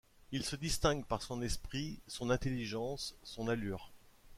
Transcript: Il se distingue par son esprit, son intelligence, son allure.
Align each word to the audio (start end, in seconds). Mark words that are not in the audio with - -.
Il 0.31 0.43
se 0.43 0.55
distingue 0.55 1.05
par 1.05 1.21
son 1.21 1.43
esprit, 1.43 1.99
son 2.07 2.31
intelligence, 2.31 3.13
son 3.23 3.47
allure. 3.47 3.91